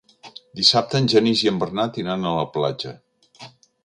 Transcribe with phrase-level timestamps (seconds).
[0.59, 2.95] Dissabte en Genís i en Bernat iran a la platja.